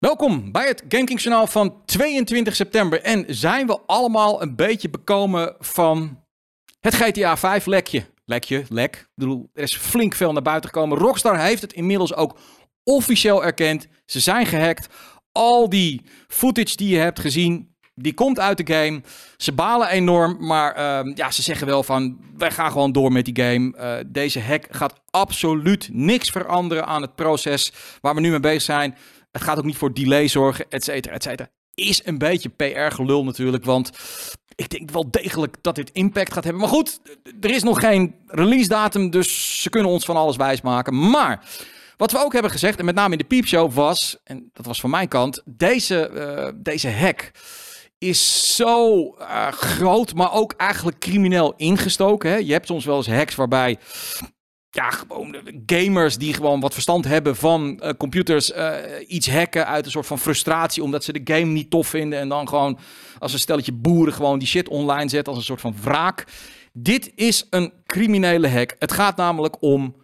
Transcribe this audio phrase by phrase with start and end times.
[0.00, 3.02] Welkom bij het Journaal van 22 september.
[3.02, 6.24] En zijn we allemaal een beetje bekomen van
[6.78, 8.04] het GTA 5 lekje?
[8.24, 9.08] Lekje, lek.
[9.14, 10.98] Bedoel, er is flink veel naar buiten gekomen.
[10.98, 12.38] Rockstar heeft het inmiddels ook
[12.84, 13.86] officieel erkend.
[14.06, 14.94] Ze zijn gehackt.
[15.32, 19.02] Al die footage die je hebt gezien, die komt uit de game.
[19.36, 23.24] Ze balen enorm, maar ehm, ja, ze zeggen wel van, wij gaan gewoon door met
[23.24, 23.76] die game.
[23.76, 28.62] Eh, deze hack gaat absoluut niks veranderen aan het proces waar we nu mee bezig
[28.62, 28.96] zijn.
[29.30, 31.48] Het gaat ook niet voor delay zorgen, et cetera, et cetera.
[31.74, 33.90] Is een beetje PR-gelul natuurlijk, want
[34.54, 36.62] ik denk wel degelijk dat dit impact gaat hebben.
[36.62, 37.00] Maar goed,
[37.40, 41.10] er is nog geen release datum, dus ze kunnen ons van alles wijsmaken.
[41.10, 41.44] Maar
[41.96, 44.80] wat we ook hebben gezegd, en met name in de piepshow, was, en dat was
[44.80, 47.30] van mijn kant, deze, uh, deze hack
[47.98, 52.30] is zo uh, groot, maar ook eigenlijk crimineel ingestoken.
[52.30, 52.36] Hè?
[52.36, 53.78] Je hebt soms wel eens hacks waarbij
[54.70, 58.74] ja, gewoon gamers die gewoon wat verstand hebben van uh, computers uh,
[59.06, 62.28] iets hacken uit een soort van frustratie omdat ze de game niet tof vinden en
[62.28, 62.78] dan gewoon
[63.18, 66.24] als een stelletje boeren gewoon die shit online zetten als een soort van wraak.
[66.72, 68.76] Dit is een criminele hack.
[68.78, 69.96] Het gaat namelijk om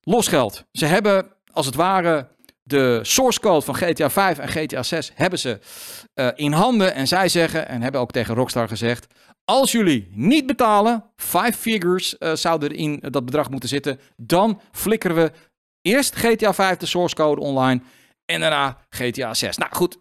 [0.00, 0.64] losgeld.
[0.72, 2.28] Ze hebben als het ware
[2.66, 5.58] de source code van GTA 5 en GTA 6 hebben ze
[6.14, 9.06] uh, in handen en zij zeggen en hebben ook tegen Rockstar gezegd
[9.44, 14.60] als jullie niet betalen, five figures uh, zouden er in dat bedrag moeten zitten, dan
[14.72, 15.32] flikkeren we
[15.80, 17.80] eerst GTA 5 de source code online
[18.24, 19.56] en daarna GTA 6.
[19.56, 19.98] Nou goed,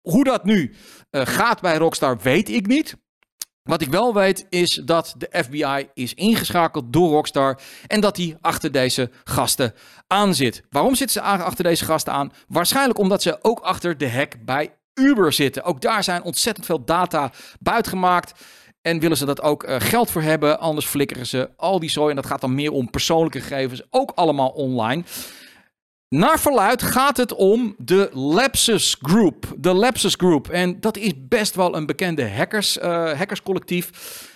[0.00, 0.74] hoe dat nu
[1.10, 2.96] gaat bij Rockstar weet ik niet.
[3.66, 8.36] Wat ik wel weet is dat de FBI is ingeschakeld door Rockstar en dat hij
[8.40, 9.74] achter deze gasten
[10.06, 10.62] aan zit.
[10.70, 12.32] Waarom zitten ze achter deze gasten aan?
[12.48, 15.62] Waarschijnlijk omdat ze ook achter de hack bij Uber zitten.
[15.62, 18.40] Ook daar zijn ontzettend veel data buitgemaakt.
[18.82, 22.10] En willen ze dat ook uh, geld voor hebben, anders flikkeren ze al die zooi.
[22.10, 25.04] En dat gaat dan meer om persoonlijke gegevens, ook allemaal online.
[26.08, 29.54] Naar verluid gaat het om de Lapsus Group.
[29.58, 30.48] De Lapsus Group.
[30.48, 33.90] En dat is best wel een bekende hackers, uh, hackerscollectief.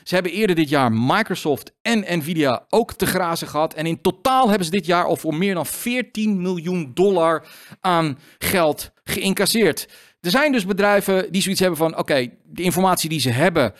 [0.05, 3.75] Ze hebben eerder dit jaar Microsoft en Nvidia ook te grazen gehad.
[3.75, 7.47] En in totaal hebben ze dit jaar al voor meer dan 14 miljoen dollar
[7.81, 9.89] aan geld geïncasseerd.
[10.21, 13.73] Er zijn dus bedrijven die zoiets hebben van: oké, de informatie die ze hebben,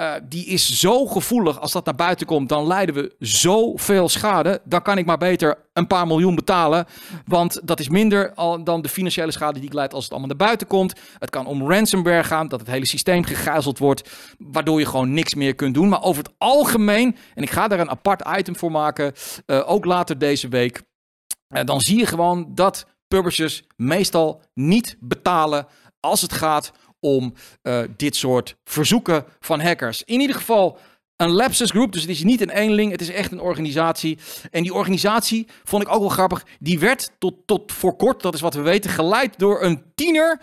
[0.00, 1.60] uh, die is zo gevoelig.
[1.60, 4.60] Als dat naar buiten komt, dan leiden we zoveel schade.
[4.64, 6.86] Dan kan ik maar beter een paar miljoen betalen.
[7.24, 8.32] Want dat is minder
[8.64, 11.00] dan de financiële schade die ik leid als het allemaal naar buiten komt.
[11.18, 14.10] Het kan om ransomware gaan, dat het hele systeem gegijzeld wordt.
[14.38, 15.88] Waardoor je gewoon niks meer kunt doen.
[15.88, 19.12] Maar over het algemeen, en ik ga daar een apart item voor maken,
[19.46, 20.82] uh, ook later deze week.
[21.48, 25.66] Uh, dan zie je gewoon dat publishers meestal niet betalen
[26.04, 30.02] als het gaat om uh, dit soort verzoeken van hackers.
[30.02, 30.78] In ieder geval
[31.16, 34.18] een lapsus group, dus het is niet een eenling, het is echt een organisatie.
[34.50, 38.34] En die organisatie, vond ik ook wel grappig, die werd tot, tot voor kort, dat
[38.34, 40.40] is wat we weten, geleid door een tiener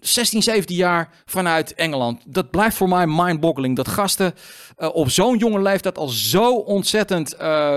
[0.00, 2.22] 16, 17 jaar vanuit Engeland.
[2.26, 3.76] Dat blijft voor mij mindboggling.
[3.76, 4.34] Dat gasten
[4.78, 7.34] uh, op zo'n jonge leeftijd al zo ontzettend.
[7.40, 7.72] Uh,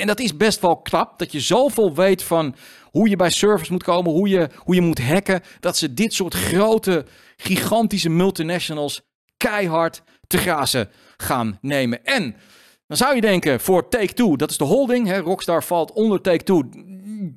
[0.00, 1.18] en dat is best wel knap.
[1.18, 2.54] Dat je zoveel weet van
[2.90, 5.40] hoe je bij servers moet komen, hoe je, hoe je moet hacken.
[5.60, 7.04] Dat ze dit soort grote,
[7.36, 9.00] gigantische multinationals
[9.36, 12.04] keihard te grazen gaan nemen.
[12.04, 12.36] En
[12.86, 15.06] dan zou je denken voor Take-Two, dat is de holding.
[15.06, 16.68] Hè, Rockstar valt onder Take-Two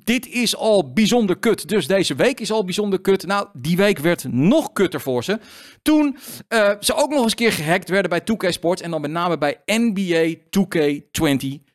[0.04, 1.68] dit is al bijzonder kut.
[1.68, 3.26] Dus deze week is al bijzonder kut.
[3.26, 5.38] Nou, die week werd nog kutter voor ze.
[5.82, 6.16] Toen
[6.48, 8.82] uh, ze ook nog eens een keer gehackt werden bij 2K Sports.
[8.82, 10.34] En dan met name bij NBA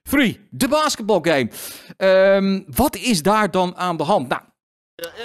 [0.10, 0.40] 2K23.
[0.50, 1.50] De basketbalgame.
[1.98, 4.28] Um, wat is daar dan aan de hand?
[4.28, 4.42] Nou,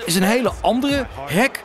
[0.04, 1.62] is een hele andere hack.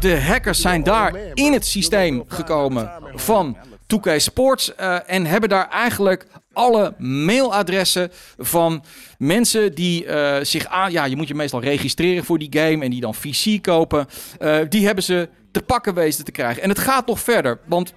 [0.00, 3.56] De hackers zijn daar in het systeem gekomen van
[3.96, 8.84] 2K Sports uh, en hebben daar eigenlijk alle mailadressen van
[9.18, 10.92] mensen die uh, zich aan.
[10.92, 14.06] Ja, je moet je meestal registreren voor die game en die dan VC kopen.
[14.40, 16.62] Uh, die hebben ze te pakken wezen te krijgen.
[16.62, 17.94] En het gaat nog verder, want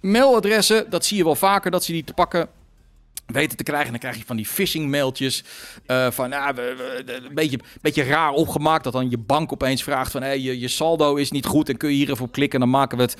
[0.00, 2.48] mailadressen, dat zie je wel vaker dat ze die te pakken
[3.32, 3.86] weten te krijgen.
[3.86, 5.44] En dan krijg je van die phishing mailtjes
[5.86, 8.84] uh, van ja, we, een beetje, beetje raar opgemaakt.
[8.84, 11.76] Dat dan je bank opeens vraagt van hey, je, je saldo is niet goed en
[11.76, 12.60] kun je hier even op klikken.
[12.60, 13.16] Dan maken we, het,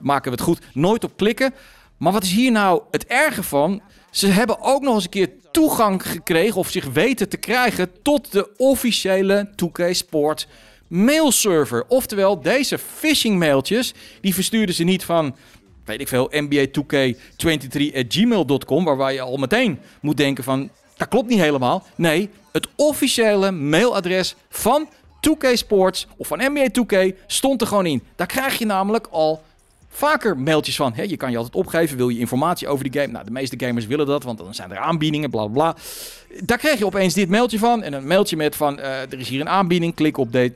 [0.00, 0.60] maken we het goed.
[0.72, 1.54] Nooit op klikken.
[1.96, 3.82] Maar wat is hier nou het erge van?
[4.10, 8.32] Ze hebben ook nog eens een keer toegang gekregen of zich weten te krijgen tot
[8.32, 10.48] de officiële 2K Sport
[10.88, 11.84] mailserver.
[11.88, 15.36] Oftewel, deze phishing mailtjes, die verstuurden ze niet van
[15.86, 21.84] weet ik veel, NBA2K23@gmail.com, waar je al meteen moet denken van, dat klopt niet helemaal.
[21.94, 24.88] Nee, het officiële mailadres van
[25.20, 26.96] 2K Sports of van NBA 2K
[27.26, 28.02] stond er gewoon in.
[28.16, 29.42] Daar krijg je namelijk al
[29.96, 30.92] vaker mailtjes van.
[30.94, 33.12] Hè, je kan je altijd opgeven, wil je informatie over die game?
[33.12, 35.76] Nou, de meeste gamers willen dat, want dan zijn er aanbiedingen, bla bla.
[36.40, 37.82] Daar kreeg je opeens dit mailtje van.
[37.82, 39.94] En een mailtje met van, eh, er is hier een aanbieding.
[39.94, 40.52] Klik op dit,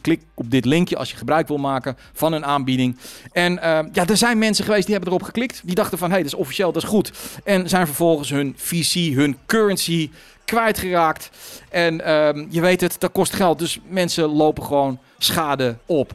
[0.00, 2.96] klik op dit linkje als je gebruik wil maken van een aanbieding.
[3.32, 3.60] En uh,
[3.92, 5.60] ja, er zijn mensen geweest die hebben erop geklikt.
[5.64, 7.12] Die dachten van, hé, hey, dat is officieel, dat is goed.
[7.44, 10.10] En zijn vervolgens hun VC, hun currency
[10.44, 11.30] kwijtgeraakt.
[11.68, 13.58] En uh, je weet het, dat kost geld.
[13.58, 16.12] Dus mensen lopen gewoon schade op.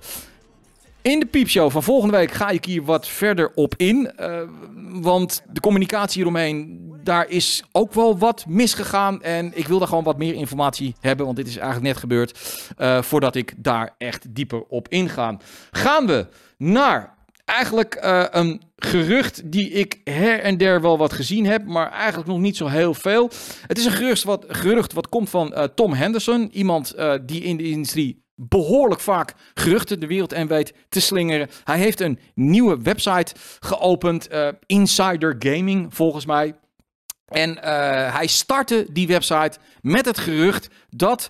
[1.05, 4.11] In de piepshow van volgende week ga ik hier wat verder op in.
[4.19, 4.41] Uh,
[5.01, 9.21] want de communicatie hieromheen, daar is ook wel wat misgegaan.
[9.21, 11.25] En ik wil daar gewoon wat meer informatie hebben.
[11.25, 12.39] Want dit is eigenlijk net gebeurd.
[12.77, 15.37] Uh, voordat ik daar echt dieper op inga.
[15.71, 17.15] Gaan we naar
[17.45, 22.29] eigenlijk uh, een gerucht die ik her en der wel wat gezien heb, maar eigenlijk
[22.29, 23.29] nog niet zo heel veel.
[23.67, 27.69] Het is een gerucht wat, gerucht wat komt van Tom Henderson, iemand die in de
[27.69, 31.49] industrie behoorlijk vaak geruchten de wereld en weet te slingeren.
[31.63, 34.27] Hij heeft een nieuwe website geopend,
[34.65, 36.55] Insider Gaming volgens mij.
[37.25, 37.57] En
[38.11, 41.29] hij startte die website met het gerucht dat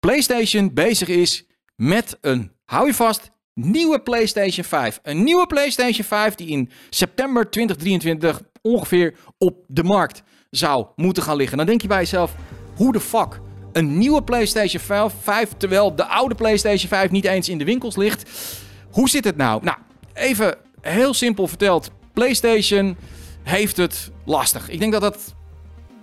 [0.00, 1.46] PlayStation bezig is
[1.76, 5.00] met een, hou je vast, nieuwe PlayStation 5.
[5.02, 11.36] Een nieuwe PlayStation 5 die in september 2023 ongeveer op de markt zou moeten gaan
[11.36, 11.56] liggen.
[11.56, 12.34] Dan denk je bij jezelf,
[12.76, 13.40] hoe de fuck?
[13.74, 18.30] Een nieuwe PlayStation 5, terwijl de oude PlayStation 5 niet eens in de winkels ligt.
[18.90, 19.64] Hoe zit het nou?
[19.64, 19.78] Nou,
[20.12, 21.90] even heel simpel verteld.
[22.12, 22.96] PlayStation
[23.42, 24.68] heeft het lastig.
[24.68, 25.34] Ik denk dat dat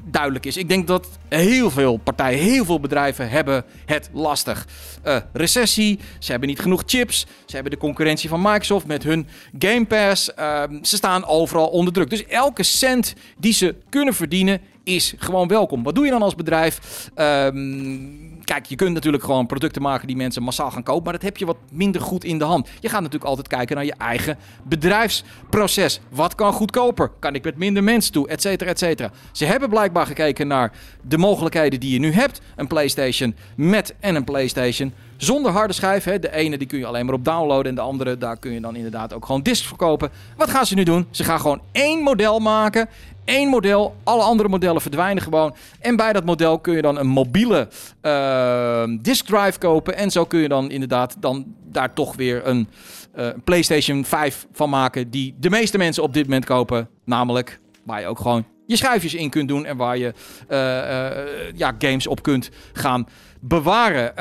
[0.04, 0.58] duidelijk is.
[0.58, 4.68] Ik denk dat heel veel partijen, heel veel bedrijven hebben het lastig.
[5.06, 9.28] Uh, recessie, ze hebben niet genoeg chips, ze hebben de concurrentie van Microsoft met hun
[9.60, 10.32] Game Pass.
[10.40, 12.10] Uh, ze staan overal onder druk.
[12.10, 15.84] Dus elke cent die ze kunnen verdienen is gewoon welkom.
[15.84, 17.10] Wat doe je dan als bedrijf?
[17.16, 21.22] Um, kijk, je kunt natuurlijk gewoon producten maken die mensen massaal gaan kopen, maar dat
[21.22, 22.70] heb je wat minder goed in de hand.
[22.80, 26.00] Je gaat natuurlijk altijd kijken naar je eigen bedrijfsproces.
[26.10, 27.12] Wat kan goedkoper?
[27.20, 28.28] Kan ik met minder mensen toe?
[28.28, 29.12] Etcetera, etcetera.
[29.32, 30.72] Ze hebben blijkbaar gekeken naar
[31.02, 32.42] de mogelijkheden die je nu hebt.
[32.56, 36.04] Een PlayStation met en een PlayStation zonder harde schijf.
[36.04, 36.20] Hè.
[36.20, 38.62] De ene die kun je alleen maar op downloaden en de andere daar kun je
[38.62, 40.10] dan inderdaad ook gewoon discs verkopen.
[40.38, 41.08] Wat gaan ze nu doen?
[41.12, 42.90] Ze gaan gewoon één model maken
[43.26, 43.96] één model.
[44.04, 45.56] Alle andere modellen verdwijnen gewoon.
[45.80, 47.68] En bij dat model kun je dan een mobiele
[48.02, 49.96] uh, disk drive kopen.
[49.96, 52.68] En zo kun je dan inderdaad dan daar toch weer een
[53.16, 55.10] uh, PlayStation 5 van maken.
[55.10, 56.90] Die de meeste mensen op dit moment kopen.
[57.06, 59.66] Namelijk waar je ook gewoon je schuifjes in kunt doen.
[59.66, 60.14] En waar je
[60.50, 63.08] uh, ja, games op kunt gaan
[63.40, 64.14] bewaren.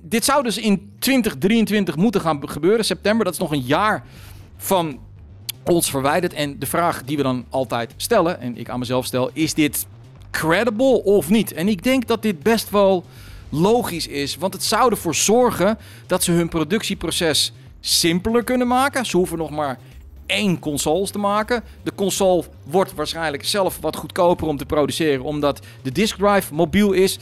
[0.00, 2.84] dit zou dus in 2023 moeten gaan gebeuren.
[2.84, 4.04] September, dat is nog een jaar
[4.56, 4.98] van
[5.68, 6.32] ons verwijderd.
[6.32, 9.86] En de vraag die we dan altijd stellen, en ik aan mezelf stel, is dit
[10.30, 11.52] credible of niet?
[11.52, 13.04] En ik denk dat dit best wel
[13.48, 19.06] logisch is, want het zou ervoor zorgen dat ze hun productieproces simpeler kunnen maken.
[19.06, 19.78] Ze hoeven nog maar
[20.26, 21.62] één console te maken.
[21.82, 26.92] De console wordt waarschijnlijk zelf wat goedkoper om te produceren, omdat de disk drive mobiel
[26.92, 27.18] is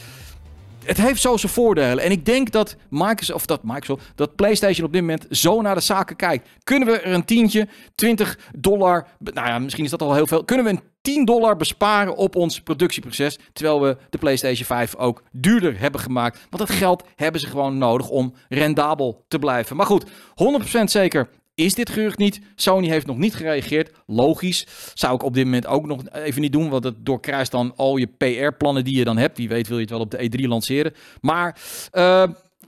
[0.87, 2.03] het heeft zo zijn voordelen.
[2.03, 5.81] En ik denk dat Microsoft, of dat dat PlayStation op dit moment zo naar de
[5.81, 6.49] zaken kijkt.
[6.63, 10.43] Kunnen we er een tientje, 20 dollar, nou ja, misschien is dat al heel veel.
[10.43, 13.39] Kunnen we een 10 dollar besparen op ons productieproces.
[13.53, 16.39] Terwijl we de PlayStation 5 ook duurder hebben gemaakt.
[16.49, 19.75] Want dat geld hebben ze gewoon nodig om rendabel te blijven.
[19.75, 22.41] Maar goed, 100% zeker is dit gerucht niet.
[22.55, 23.91] Sony heeft nog niet gereageerd.
[24.05, 24.67] Logisch.
[24.93, 26.69] Zou ik op dit moment ook nog even niet doen.
[26.69, 29.37] Want het doorkruist dan al je PR-plannen die je dan hebt.
[29.37, 30.93] Wie weet wil je het wel op de E3 lanceren.
[31.21, 31.57] Maar
[31.93, 32.23] uh,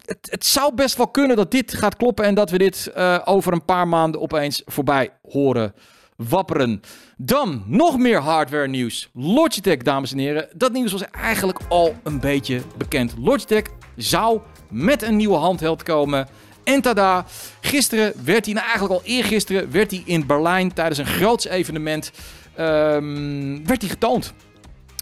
[0.06, 2.26] het, het, zou best wel kunnen dat dit gaat kloppen.
[2.26, 5.74] En dat we dit uh, over een paar maanden opeens voorbij horen
[6.16, 6.82] wapperen.
[7.18, 9.10] Dan nog meer hardware nieuws.
[9.14, 10.50] Logitech, dames en heren.
[10.56, 13.14] Dat nieuws was eigenlijk al een beetje bekend.
[13.18, 13.64] Logitech
[13.96, 16.28] zou met een nieuwe handheld komen.
[16.70, 17.26] En tada,
[17.62, 22.12] gisteren werd hij, nou eigenlijk al eergisteren, werd hij in Berlijn tijdens een groots evenement,
[22.60, 24.34] um, werd hij getoond.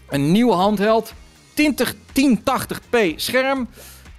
[0.08, 1.12] Een nieuwe handheld,
[1.54, 3.68] 20, 1080p scherm,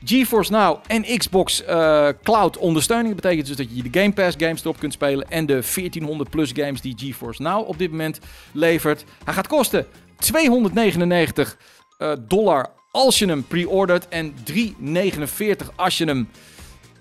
[0.04, 3.14] GeForce Now en Xbox uh, Cloud ondersteuning.
[3.14, 6.30] Dat betekent dus dat je de Game Pass games erop kunt spelen en de 1400
[6.30, 8.20] plus games die GeForce Now op dit moment
[8.52, 9.04] levert.
[9.24, 9.88] Hij gaat kosten
[10.18, 11.58] 299
[12.00, 16.30] uh, dollar als je hem pre-ordert en 349 als je hem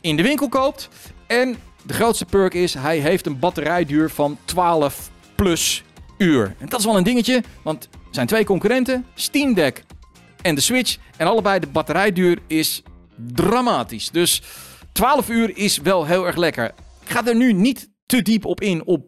[0.09, 0.89] in de winkel koopt.
[1.27, 5.83] En de grootste perk is, hij heeft een batterijduur van 12 plus
[6.19, 6.55] uur.
[6.59, 9.85] En dat is wel een dingetje, want zijn twee concurrenten, Steam Deck
[10.43, 10.97] en de Switch.
[11.17, 12.83] En allebei de batterijduur is
[13.17, 14.11] dramatisch.
[14.11, 14.43] Dus
[14.93, 16.65] 12 uur is wel heel erg lekker.
[17.05, 19.07] Ik ga er nu niet te diep op in op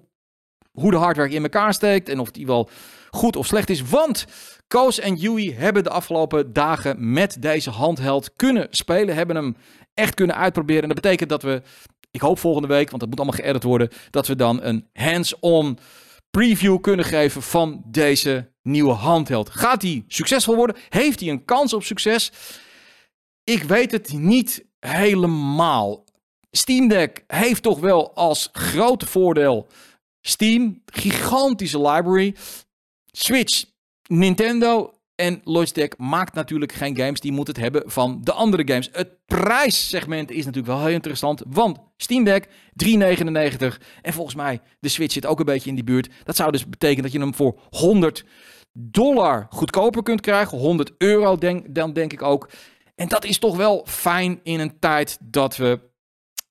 [0.72, 2.68] hoe de hardware in elkaar steekt en of die wel
[3.10, 3.82] goed of slecht is.
[3.82, 4.26] Want
[4.70, 9.14] Koos en Yui hebben de afgelopen dagen met deze handheld kunnen spelen.
[9.14, 9.56] Hebben hem
[9.94, 10.82] echt kunnen uitproberen.
[10.82, 11.62] En dat betekent dat we
[12.10, 15.78] Ik hoop volgende week, want het moet allemaal geëdit worden, dat we dan een hands-on
[16.30, 19.50] preview kunnen geven van deze nieuwe handheld.
[19.50, 20.76] Gaat die succesvol worden?
[20.88, 22.32] Heeft hij een kans op succes?
[23.44, 26.04] Ik weet het niet helemaal.
[26.50, 29.68] Steam Deck heeft toch wel als grote voordeel
[30.20, 32.36] Steam, gigantische library.
[33.12, 33.64] Switch,
[34.06, 37.20] Nintendo en Logitech maakt natuurlijk geen games.
[37.20, 38.88] Die moet het hebben van de andere games.
[38.92, 41.42] Het prijssegment is natuurlijk wel heel interessant.
[41.48, 42.50] Want Steam Deck 3,99.
[44.02, 46.10] En volgens mij de Switch zit ook een beetje in die buurt.
[46.24, 48.24] Dat zou dus betekenen dat je hem voor 100
[48.72, 50.58] dollar goedkoper kunt krijgen.
[50.58, 52.50] 100 euro denk, dan denk ik ook.
[52.94, 55.80] En dat is toch wel fijn in een tijd dat we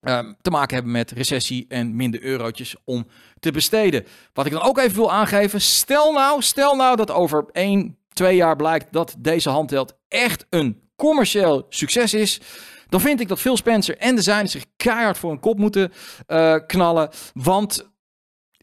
[0.02, 3.08] um, te maken hebben met recessie en minder eurotjes om
[3.40, 4.06] te besteden.
[4.34, 5.62] Wat ik dan ook even wil aangeven.
[5.62, 10.90] Stel nou, stel nou dat over 1, 2 jaar blijkt dat deze handheld echt een
[10.96, 12.42] commercieel succes is.
[12.88, 15.92] Dan vind ik dat Phil Spencer en de designers zich keihard voor een kop moeten
[16.28, 17.10] uh, knallen.
[17.34, 17.90] Want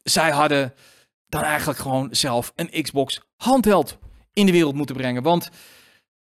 [0.03, 0.75] zij hadden
[1.27, 3.99] dan eigenlijk gewoon zelf een Xbox handheld
[4.33, 5.23] in de wereld moeten brengen.
[5.23, 5.51] Want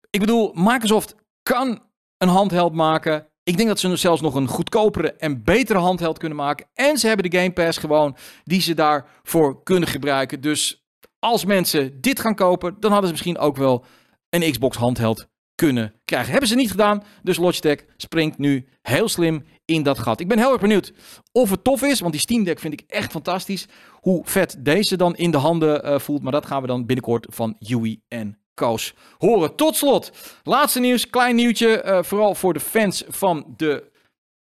[0.10, 1.82] ik bedoel, Microsoft kan
[2.18, 3.28] een handheld maken.
[3.44, 6.68] Ik denk dat ze zelfs nog een goedkopere en betere handheld kunnen maken.
[6.74, 10.42] En ze hebben de Game Pass gewoon die ze daarvoor kunnen gebruiken.
[10.42, 10.85] Dus
[11.26, 13.86] als mensen dit gaan kopen, dan hadden ze misschien ook wel
[14.30, 16.32] een Xbox handheld kunnen krijgen.
[16.32, 20.20] Hebben ze niet gedaan, dus Logitech springt nu heel slim in dat gat.
[20.20, 20.94] Ik ben heel erg benieuwd
[21.32, 23.68] of het tof is, want die Steam Deck vind ik echt fantastisch.
[23.92, 27.28] Hoe vet deze dan in de handen uh, voelt, maar dat gaan we dan binnenkort
[27.30, 29.56] van Yui en Koos horen.
[29.56, 30.12] Tot slot,
[30.44, 33.92] laatste nieuws, klein nieuwtje, uh, vooral voor de fans van de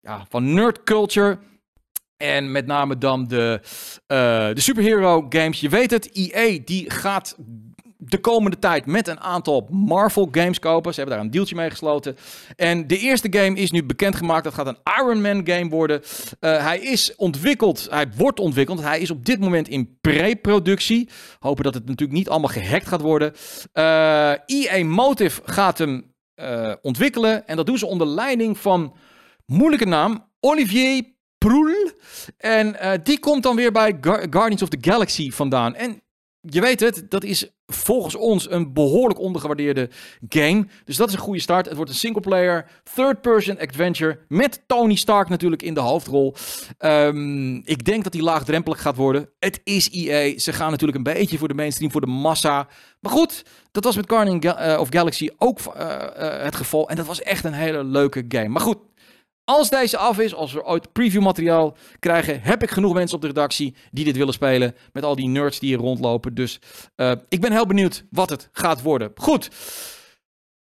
[0.00, 1.38] ja, van nerd culture.
[2.22, 3.68] En met name dan de, uh,
[4.54, 5.60] de superhero games.
[5.60, 7.36] Je weet het, EA die gaat
[7.98, 10.94] de komende tijd met een aantal Marvel games kopen.
[10.94, 12.16] Ze hebben daar een deeltje mee gesloten.
[12.56, 14.44] En de eerste game is nu bekendgemaakt.
[14.44, 16.00] Dat gaat een Iron Man game worden.
[16.00, 17.86] Uh, hij is ontwikkeld.
[17.90, 18.80] Hij wordt ontwikkeld.
[18.80, 21.08] Hij is op dit moment in pre-productie.
[21.38, 23.32] Hopen dat het natuurlijk niet allemaal gehackt gaat worden.
[23.74, 26.10] Uh, eh, EA Motive gaat hem
[26.82, 27.46] ontwikkelen.
[27.46, 28.94] En dat doen ze onder leiding van,
[29.46, 31.12] moeilijke naam, Olivier
[32.37, 33.99] En die komt dan weer bij
[34.30, 35.75] Guardians of the Galaxy vandaan.
[35.75, 36.02] En
[36.40, 39.90] je weet het, dat is volgens ons een behoorlijk ondergewaardeerde
[40.28, 40.66] game.
[40.84, 41.66] Dus dat is een goede start.
[41.66, 46.34] Het wordt een single-player, third-person adventure met Tony Stark natuurlijk in de hoofdrol.
[46.78, 49.28] Um, ik denk dat die laagdrempelig gaat worden.
[49.38, 50.38] Het is EA.
[50.38, 52.68] Ze gaan natuurlijk een beetje voor de mainstream, voor de massa.
[53.00, 55.96] Maar goed, dat was met Guardian uh, of Galaxy ook uh,
[56.44, 56.88] het geval.
[56.88, 58.49] En dat was echt een hele leuke game.
[58.49, 58.78] Maar goed,
[59.52, 63.26] als deze af is, als we ooit previewmateriaal krijgen, heb ik genoeg mensen op de
[63.26, 64.75] redactie die dit willen spelen.
[64.92, 66.35] Met al die nerds die hier rondlopen.
[66.35, 66.61] Dus
[66.97, 69.12] uh, ik ben heel benieuwd wat het gaat worden.
[69.14, 69.50] Goed.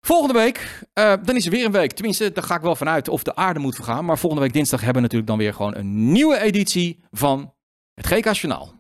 [0.01, 1.93] Volgende week, uh, dan is er weer een week.
[1.93, 4.05] Tenminste, daar ga ik wel vanuit of de aarde moet vergaan.
[4.05, 7.55] Maar volgende week dinsdag hebben we natuurlijk dan weer gewoon een nieuwe editie van
[7.95, 8.80] het GK Journaal.